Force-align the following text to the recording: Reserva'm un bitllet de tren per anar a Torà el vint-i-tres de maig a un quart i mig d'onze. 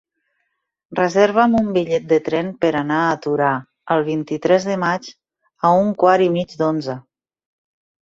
Reserva'm 0.99 1.57
un 1.59 1.69
bitllet 1.75 2.07
de 2.13 2.19
tren 2.31 2.49
per 2.65 2.73
anar 2.81 3.03
a 3.03 3.13
Torà 3.27 3.53
el 3.99 4.09
vint-i-tres 4.11 4.69
de 4.73 4.81
maig 4.89 5.13
a 5.71 5.75
un 5.87 5.97
quart 6.05 6.31
i 6.31 6.35
mig 6.41 6.61
d'onze. 6.65 7.01